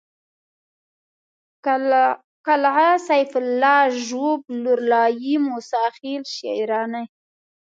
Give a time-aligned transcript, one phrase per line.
[2.45, 7.03] قلعه سيف الله ژوب لورلايي موسی خېل شېراني